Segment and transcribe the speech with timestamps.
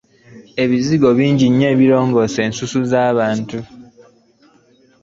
[0.63, 3.59] Ebizigo bingi nnyo ebirongosa ensusu z'abantu.